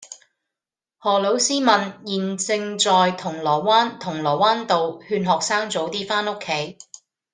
[0.97, 6.79] 何老師問現正在銅鑼灣銅鑼灣道勸學生早啲返屋企